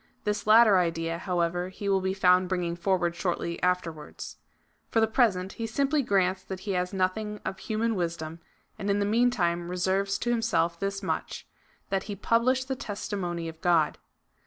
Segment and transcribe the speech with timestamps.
[0.23, 4.37] This latter idea, however, he will be found bringing forward shortly afterwards.
[4.89, 8.39] For the present he simply grants that he has nothing of human wisdom,
[8.79, 11.47] and in the meantime reserves to himself this much—
[11.91, 13.99] that he published the testi mony of God.